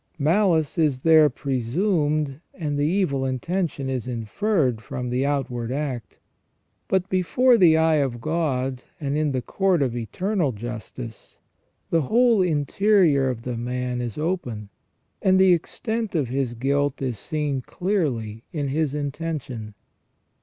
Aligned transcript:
Malice 0.17 0.79
is 0.79 1.01
there 1.01 1.29
presumed 1.29 2.39
and 2.55 2.75
the 2.75 2.87
evil 2.87 3.23
intention 3.23 3.87
is 3.87 4.07
inferred 4.07 4.81
from 4.81 5.11
the 5.11 5.23
outward 5.23 5.71
act. 5.71 6.17
But 6.87 7.07
before 7.07 7.55
the 7.55 7.77
eye 7.77 7.97
of 7.97 8.19
God 8.19 8.81
and 8.99 9.15
in 9.15 9.31
the 9.31 9.43
court 9.43 9.83
of 9.83 9.95
eternal 9.95 10.53
justice, 10.53 11.37
the 11.91 12.01
whole 12.01 12.41
interior 12.41 13.29
of 13.29 13.43
the 13.43 13.57
man 13.57 14.01
is 14.01 14.17
open, 14.17 14.69
and 15.21 15.39
the 15.39 15.53
extent 15.53 16.15
of 16.15 16.29
his 16.29 16.55
guilt 16.55 16.99
is 16.99 17.19
seen 17.19 17.61
clearly 17.61 18.43
in 18.51 18.69
his 18.69 18.95
intention. 18.95 19.75